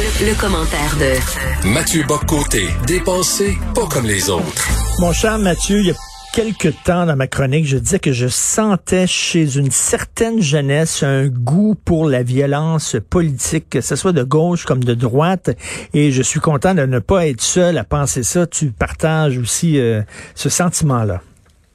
[0.00, 4.64] Le, commentaire de Mathieu Boccoté, dépensé pas comme les autres.
[4.98, 5.94] Mon cher Mathieu, il y a
[6.34, 11.26] quelques temps dans ma chronique, je disais que je sentais chez une certaine jeunesse un
[11.28, 15.50] goût pour la violence politique, que ce soit de gauche comme de droite.
[15.92, 18.46] Et je suis content de ne pas être seul à penser ça.
[18.46, 20.00] Tu partages aussi euh,
[20.34, 21.20] ce sentiment-là.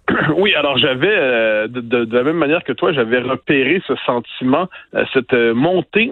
[0.36, 5.04] Oui, alors j'avais, euh, de, la même manière que toi, j'avais repéré ce sentiment, euh,
[5.14, 6.12] cette montée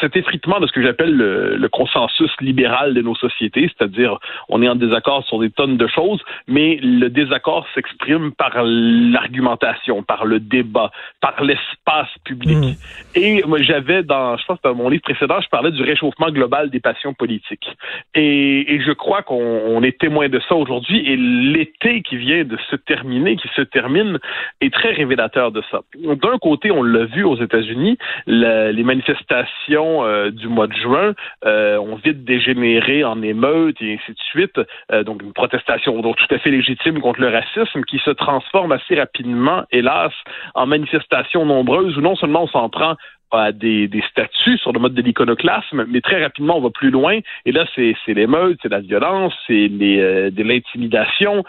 [0.00, 4.18] cet effritement de ce que j'appelle le, consensus libéral de nos sociétés, c'est-à-dire
[4.48, 10.02] on est en désaccord sur des tonnes de choses, mais le désaccord s'exprime par l'argumentation,
[10.02, 10.90] par le débat,
[11.20, 12.56] par l'espace public.
[12.56, 12.74] Mmh.
[13.16, 16.70] Et moi, j'avais dans, je pense dans mon livre précédent, je parlais du réchauffement global
[16.70, 17.68] des passions politiques.
[18.14, 21.04] Et, et je crois qu'on est témoin de ça aujourd'hui.
[21.10, 24.18] Et l'été qui vient de se terminer, qui se termine,
[24.60, 25.80] est très révélateur de ça.
[25.98, 31.14] D'un côté, on l'a vu aux États-Unis, les manifestations euh, du mois de juin
[31.44, 34.60] euh, ont vite dégénéré en émeutes et ainsi de suite.
[34.92, 38.72] Euh, donc une protestation donc, tout à fait légitime contre le racisme qui se transforme
[38.72, 40.12] assez rapidement, hélas,
[40.54, 42.96] en manifestations nombreuses où non seulement on s'en prend
[43.34, 46.90] à des, des statuts sur le mode de l'iconoclasme, mais très rapidement, on va plus
[46.90, 47.18] loin.
[47.44, 51.44] Et là, c'est l'émeute, c'est la violence, c'est euh, de l'intimidation,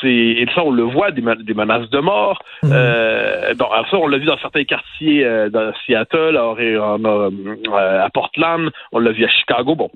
[0.00, 2.42] c'est et ça, on le voit, des, des menaces de mort.
[2.62, 2.70] Mmh.
[2.72, 8.70] Euh, donc, ça, on l'a vu dans certains quartiers euh, dans Seattle, euh, à Portland,
[8.92, 9.74] on l'a vu à Chicago.
[9.74, 9.90] Bon,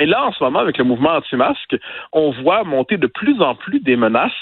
[0.00, 1.76] et là, en ce moment, avec le mouvement anti-masque,
[2.12, 4.32] on voit monter de plus en plus des menaces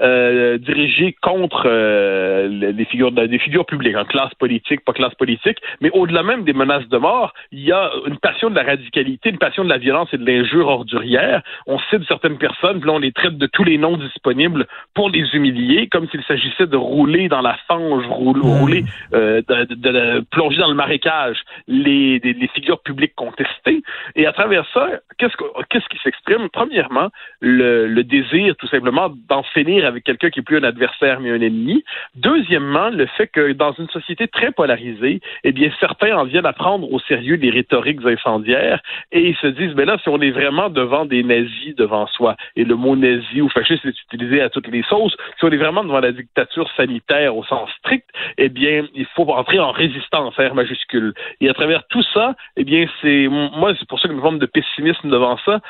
[0.00, 5.58] euh, dirigées contre euh, les figures des figures publiques, en classe politique, pas classe politique,
[5.80, 9.30] mais au-delà même des menaces de mort, il y a une passion de la radicalité,
[9.30, 11.42] une passion de la violence et de l'injure ordurière.
[11.66, 15.10] On cite certaines personnes, puis là, on les traite de tous les noms disponibles pour
[15.10, 18.84] les humilier, comme s'il s'agissait de rouler dans la fange, rouler, rouler
[19.14, 23.82] euh, de, de, plonger dans le marécage les, les figures publiques contestées.
[24.16, 26.48] Et à travers ça, qu'est-ce qui s'exprime?
[26.52, 27.08] Premièrement,
[27.40, 31.40] le, désir tout simplement d'en finir avec quelqu'un qui est plus un adversaire mais un
[31.40, 31.84] ennemi.
[32.14, 36.52] Deuxièmement, le fait que dans une société très polarisée, eh bien, certains en viennent à
[36.52, 38.80] prendre au sérieux des rhétoriques incendiaires
[39.12, 42.36] et ils se disent, mais là, si on est vraiment devant des nazis devant soi,
[42.56, 45.56] et le mot nazi ou fasciste est utilisé à toutes les sauces, si on est
[45.56, 48.06] vraiment devant la dictature sanitaire au sens strict,
[48.36, 51.14] eh bien, il faut entrer en résistance, R majuscule.
[51.40, 54.38] Et à travers tout ça, eh bien, c'est, moi, c'est pour ça que une forme
[54.38, 55.60] de pessimisme devant ça,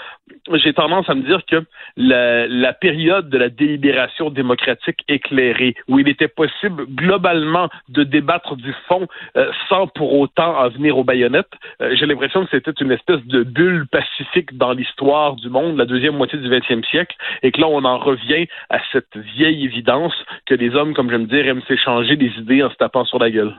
[0.55, 1.65] j'ai tendance à me dire que
[1.97, 8.75] la, période de la délibération démocratique éclairée, où il était possible globalement de débattre du
[8.87, 11.53] fond euh, sans pour autant en venir aux baïonnettes,
[11.83, 15.87] euh, j'ai l'impression que c'était une espèce de bulle pacifique dans l'histoire du monde, la
[15.87, 20.15] deuxième moitié du 20e siècle, et que là, on en revient à cette vieille évidence
[20.47, 23.31] que les hommes, comme j'aime dire, aiment s'échanger des idées en se tapant sur la
[23.31, 23.55] gueule.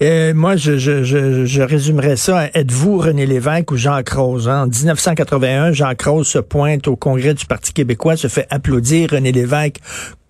[0.00, 2.46] Et moi, je, je, je, je résumerais ça.
[2.54, 4.48] Êtes-vous René Lévesque ou Jean Croze?
[4.48, 4.66] En
[5.04, 9.10] 1981, Jean Croze se pointe au congrès du Parti québécois, se fait applaudir.
[9.10, 9.80] René Lévesque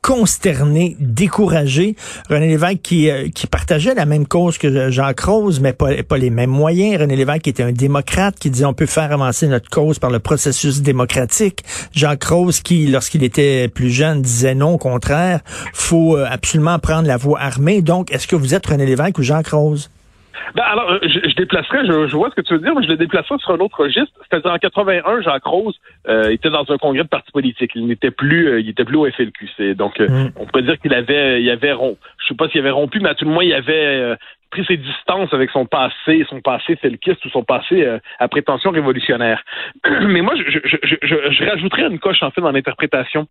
[0.02, 1.94] consterné, découragé.
[2.28, 6.18] René Lévesque qui, euh, qui partageait la même cause que Jean Croze, mais pas, pas
[6.18, 7.00] les mêmes moyens.
[7.00, 10.10] René Lévesque qui était un démocrate, qui disait on peut faire avancer notre cause par
[10.10, 11.62] le processus démocratique.
[11.94, 15.40] Jean Croze qui, lorsqu'il était plus jeune, disait non, au contraire,
[15.72, 17.80] faut euh, absolument prendre la voie armée.
[17.80, 19.88] Donc, est-ce que vous êtes René Lévesque ou Jean Croze?
[20.54, 22.88] Ben alors, euh, je, je déplacerais, je, vois ce que tu veux dire, mais je
[22.88, 24.12] le déplacerais sur un autre registre.
[24.28, 25.78] C'est-à-dire en 81, Jacques Rose
[26.08, 27.72] euh, était dans un congrès de parti politique.
[27.74, 29.48] Il n'était plus, euh, il était plus au FLQ.
[29.56, 30.30] C'est donc, mm.
[30.36, 31.98] on pourrait dire qu'il avait, il avait rompu.
[32.18, 34.16] Je sais pas s'il avait rompu, mais à tout le moins, il avait
[34.54, 38.70] pris ses distances avec son passé, son passé felkiste ou son passé euh, à prétention
[38.70, 39.42] révolutionnaire.
[39.84, 43.26] Mais moi, je, je, je, je, rajouterais une coche en fait dans l'interprétation.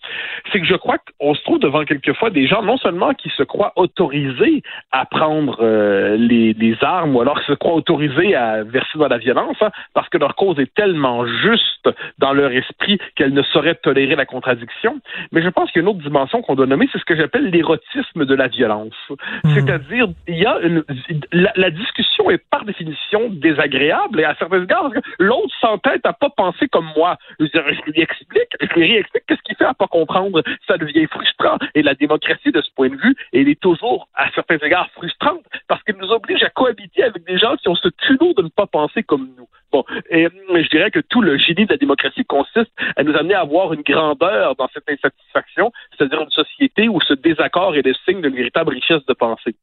[0.51, 3.43] C'est que je crois qu'on se trouve devant quelquefois des gens non seulement qui se
[3.43, 8.63] croient autorisés à prendre euh, les, les, armes ou alors qui se croient autorisés à
[8.63, 12.97] verser dans la violence hein, parce que leur cause est tellement juste dans leur esprit
[13.15, 14.99] qu'elle ne saurait tolérer la contradiction.
[15.31, 17.15] Mais je pense qu'il y a une autre dimension qu'on doit nommer, c'est ce que
[17.15, 18.93] j'appelle l'érotisme de la violence.
[19.09, 19.53] Hmm.
[19.53, 20.83] C'est-à-dire, il y a une,
[21.31, 26.67] la, discussion est par définition désagréable et à certains égards, l'autre s'entête à pas penser
[26.67, 27.17] comme moi.
[27.39, 27.45] Je,
[27.91, 30.43] lui explique, je lui réexplique qu'est-ce qu'il fait à pas comprendre.
[30.67, 31.57] Ça devient frustrant.
[31.75, 35.43] Et la démocratie, de ce point de vue, elle est toujours, à certains égards, frustrante
[35.67, 38.49] parce qu'elle nous oblige à cohabiter avec des gens qui ont ce culot de ne
[38.49, 39.47] pas penser comme nous.
[39.73, 43.33] Bon, et je dirais que tout le génie de la démocratie consiste à nous amener
[43.33, 47.95] à avoir une grandeur dans cette insatisfaction, c'est-à-dire une société où ce désaccord est le
[48.05, 49.55] signe d'une véritable richesse de pensée.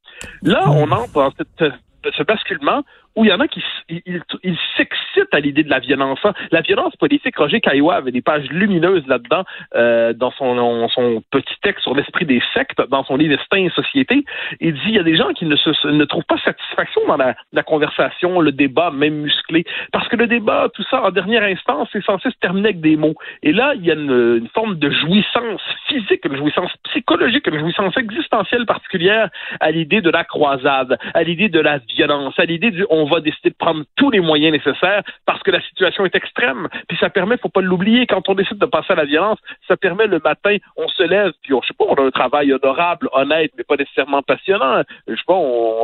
[0.43, 1.73] Là, on entre dans cette,
[2.13, 2.83] ce basculement
[3.15, 6.19] où il y en a qui ils, s'excitent à l'idée de la violence.
[6.23, 6.33] Hein.
[6.51, 9.43] La violence politique, Roger Caillois avait des pages lumineuses là-dedans
[9.75, 13.69] euh, dans son, son petit texte sur l'esprit des sectes, dans son livre Destin et
[13.69, 14.23] Société.
[14.59, 17.17] Il dit il y a des gens qui ne, se, ne trouvent pas satisfaction dans
[17.17, 21.89] la, conversation, le débat, même musclé, parce que le débat, tout ça, en dernière instance,
[21.91, 23.15] c'est censé se terminer avec des mots.
[23.43, 27.59] Et là, il y a une, une forme de jouissance physique, une jouissance psychologique, une
[27.59, 29.29] jouissance existentielle particulière
[29.59, 33.49] à l'idée de la croisade, à l'idée de la violence, à l'idée du va décider
[33.49, 36.67] de prendre tous les moyens nécessaires parce que la situation est extrême.
[36.87, 39.77] Puis ça permet, faut pas l'oublier, quand on décide de passer à la violence, ça
[39.77, 42.53] permet le matin, on se lève, puis on, je sais pas, on a un travail
[42.53, 44.83] honorable, honnête, mais pas nécessairement passionnant.
[45.07, 45.39] Je sais pas,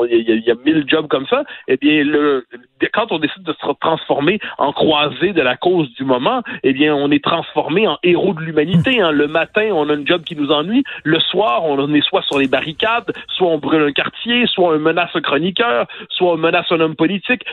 [0.10, 1.44] il y, a mille jobs comme ça.
[1.68, 2.46] Eh bien, le,
[2.94, 6.96] quand on décide de se transformer en croisé de la cause du moment, eh bien,
[6.96, 9.02] on est transformé en héros de l'humanité.
[9.02, 9.12] Hein.
[9.12, 10.84] Le matin, on a un job qui nous ennuie.
[11.04, 14.80] Le soir, on est soit sur les barricades, soit on brûle un quartier, soit on
[14.80, 17.07] menace un chroniqueur, soit on menace un homme politique,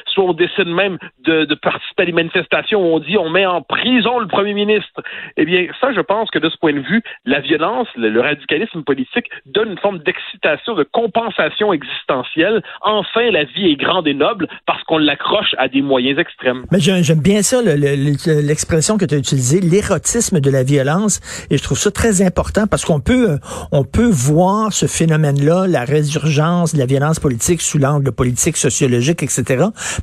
[0.07, 3.63] soit on décide même de, participer à des manifestations où on dit on met en
[3.63, 5.03] prison le premier ministre.
[5.37, 8.83] Eh bien, ça, je pense que de ce point de vue, la violence, le, radicalisme
[8.83, 12.63] politique donne une forme d'excitation, de compensation existentielle.
[12.83, 16.65] Enfin, la vie est grande et noble parce qu'on l'accroche à des moyens extrêmes.
[16.71, 21.21] Mais j'aime bien ça, l'expression que tu as utilisée, l'érotisme de la violence,
[21.51, 23.39] et je trouve ça très important parce qu'on peut,
[23.73, 29.23] on peut voir ce phénomène-là, la résurgence de la violence politique sous l'angle politique, sociologique,
[29.23, 29.44] etc.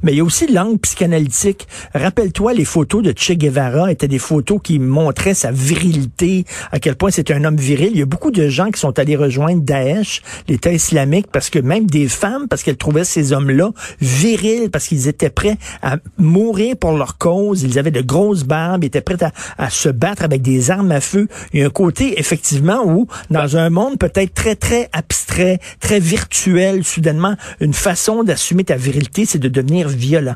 [0.04, 1.68] Mais il y a aussi l'angle psychanalytique.
[1.94, 6.96] Rappelle-toi, les photos de Che Guevara étaient des photos qui montraient sa virilité, à quel
[6.96, 7.90] point c'était un homme viril.
[7.92, 11.60] Il y a beaucoup de gens qui sont allés rejoindre Daesh, l'État islamique, parce que
[11.60, 16.76] même des femmes, parce qu'elles trouvaient ces hommes-là virils, parce qu'ils étaient prêts à mourir
[16.78, 17.64] pour leur cause.
[17.64, 20.92] Ils avaient de grosses barbes, ils étaient prêts à, à se battre avec des armes
[20.92, 21.28] à feu.
[21.54, 26.00] Il y a un côté, effectivement, où, dans un monde peut-être très, très abstrait, très
[26.00, 30.36] virtuel, soudainement, une façon d'assumer ta virilité, c'est de devenir violent.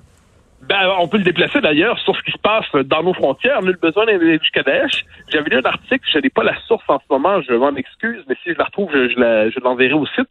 [0.67, 3.61] Ben, on peut le déplacer d'ailleurs sur ce qui se passe dans nos frontières.
[3.61, 5.05] Nul besoin d'aller jusqu'à Daesh.
[5.31, 8.23] J'avais lu un article, je n'ai pas la source en ce moment, je m'en excuse,
[8.27, 10.29] mais si je la retrouve, je, l'enverrai au site,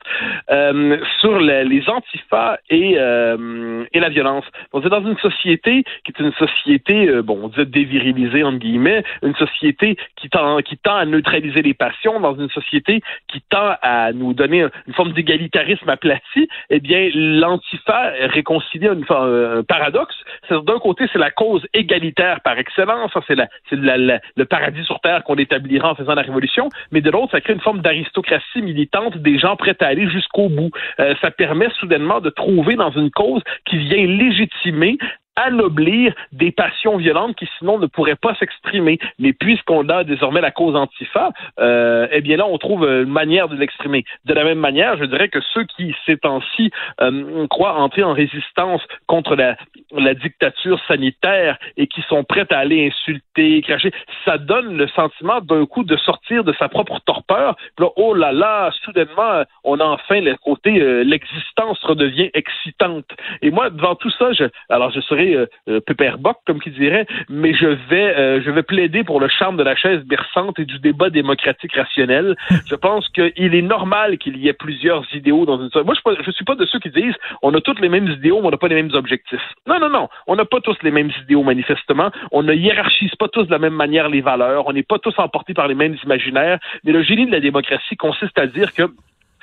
[0.50, 4.44] euh, sur les antifas et, euh, et la violence.
[4.72, 8.58] On est dans une société qui est une société, euh, bon, on dit dévirilisée, entre
[8.58, 13.40] guillemets, une société qui tend, qui tend à neutraliser les passions, dans une société qui
[13.50, 20.23] tend à nous donner une forme d'égalitarisme aplati, eh bien, l'antifa réconcilie une, un paradoxe
[20.50, 23.36] d'un côté, c'est la cause égalitaire par excellence, c'est
[23.76, 27.54] le paradis sur terre qu'on établira en faisant la révolution, mais de l'autre, ça crée
[27.54, 30.70] une forme d'aristocratie militante des gens prêts à aller jusqu'au bout.
[31.00, 34.98] Euh, ça permet soudainement de trouver dans une cause qui vient légitimer
[35.36, 38.98] anoblir des passions violentes qui sinon ne pourraient pas s'exprimer.
[39.18, 43.48] Mais puisqu'on a désormais la cause antifa, euh, eh bien là, on trouve une manière
[43.48, 44.04] de l'exprimer.
[44.24, 46.70] De la même manière, je dirais que ceux qui, ces temps-ci,
[47.00, 49.56] euh, croient entrer en résistance contre la,
[49.92, 53.92] la dictature sanitaire et qui sont prêts à aller insulter, cracher,
[54.24, 57.56] ça donne le sentiment d'un coup de sortir de sa propre torpeur.
[57.78, 63.06] Là, oh là là, soudainement, on a enfin le côté, euh, l'existence redevient excitante.
[63.42, 66.70] Et moi, devant tout ça, je, alors je serais euh, euh, Pepper Bock, comme qui
[66.70, 70.58] dirait, mais je vais, euh, je vais plaider pour le charme de la chaise berçante
[70.58, 72.36] et du débat démocratique rationnel.
[72.66, 76.32] Je pense qu'il est normal qu'il y ait plusieurs idéaux dans une Moi, je ne
[76.32, 78.56] suis pas de ceux qui disent on a tous les mêmes idéaux, mais on n'a
[78.56, 79.54] pas les mêmes objectifs.
[79.66, 80.08] Non, non, non.
[80.26, 82.10] On n'a pas tous les mêmes idéaux, manifestement.
[82.32, 84.66] On ne hiérarchise pas tous de la même manière les valeurs.
[84.66, 86.58] On n'est pas tous emportés par les mêmes imaginaires.
[86.84, 88.84] Mais le génie de la démocratie consiste à dire que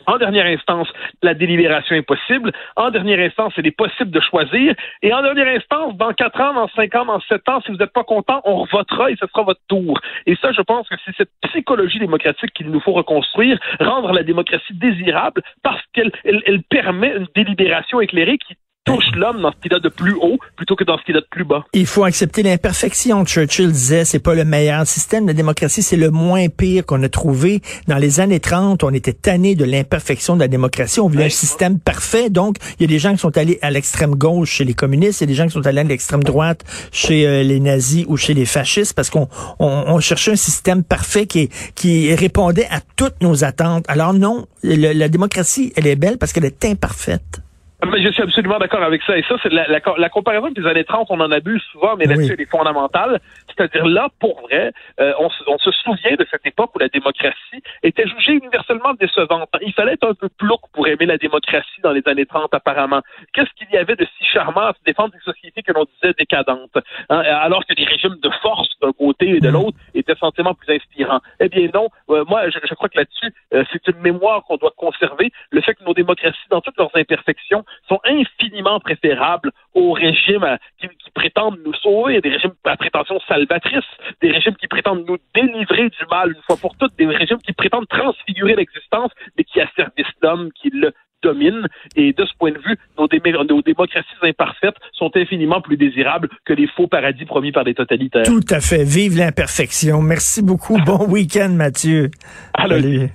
[0.07, 0.87] en dernière instance,
[1.21, 2.51] la délibération est possible.
[2.75, 4.73] En dernière instance, il est possible de choisir.
[5.01, 7.77] Et en dernière instance, dans quatre ans, dans cinq ans, dans sept ans, si vous
[7.77, 9.99] n'êtes pas content, on revotera et ce sera votre tour.
[10.25, 14.23] Et ça, je pense que c'est cette psychologie démocratique qu'il nous faut reconstruire, rendre la
[14.23, 19.73] démocratie désirable parce qu'elle elle permet une délibération éclairée qui touche l'homme dans ce qu'il
[19.73, 21.63] a de plus haut plutôt que dans ce qu'il a de plus bas.
[21.73, 23.25] Il faut accepter l'imperfection.
[23.25, 25.27] Churchill disait, c'est pas le meilleur système.
[25.27, 27.61] La démocratie, c'est le moins pire qu'on a trouvé.
[27.87, 30.99] Dans les années 30, on était tanné de l'imperfection de la démocratie.
[30.99, 32.29] On voulait un système parfait.
[32.29, 35.21] Donc, il y a des gens qui sont allés à l'extrême gauche chez les communistes.
[35.21, 38.05] Il y a des gens qui sont allés à l'extrême droite chez euh, les nazis
[38.07, 39.27] ou chez les fascistes parce qu'on
[39.59, 43.85] on, cherchait un système parfait qui, qui répondait à toutes nos attentes.
[43.87, 47.41] Alors non, la démocratie, elle est belle parce qu'elle est imparfaite.
[47.89, 49.17] Mais je suis absolument d'accord avec ça.
[49.17, 52.05] Et ça, c'est la, la, la, comparaison des années 30, on en abuse souvent, mais
[52.05, 53.19] là-dessus, elle est fondamentale.
[53.47, 57.63] C'est-à-dire là, pour vrai, euh, on, on, se souvient de cette époque où la démocratie
[57.81, 59.49] était jugée universellement décevante.
[59.61, 63.01] Il fallait être un peu plouc pour aimer la démocratie dans les années 30, apparemment.
[63.33, 66.13] Qu'est-ce qu'il y avait de si charmant à se défendre des sociétés que l'on disait
[66.17, 66.77] décadentes,
[67.09, 69.53] hein, alors que les régimes de force d'un côté et de mm.
[69.53, 71.21] l'autre étaient sensiblement plus inspirants?
[71.39, 74.57] Eh bien non, euh, moi, je, je, crois que là-dessus, euh, c'est une mémoire qu'on
[74.57, 75.31] doit conserver.
[75.49, 80.57] Le fait que nos démocraties, dans toutes leurs imperfections, sont infiniment préférables aux régimes euh,
[80.79, 83.83] qui, prétendent nous sauver, des régimes à prétention salvatrice,
[84.21, 87.51] des régimes qui prétendent nous délivrer du mal une fois pour toutes, des régimes qui
[87.53, 91.67] prétendent transfigurer l'existence, mais qui asservissent l'homme, qui le domine.
[91.95, 93.07] Et de ce point de vue, nos,
[93.43, 98.23] nos, démocraties imparfaites sont infiniment plus désirables que les faux paradis promis par les totalitaires.
[98.23, 98.83] Tout à fait.
[98.83, 100.01] Vive l'imperfection.
[100.01, 100.77] Merci beaucoup.
[100.85, 102.09] Bon week-end, Mathieu.
[102.53, 103.09] Allez.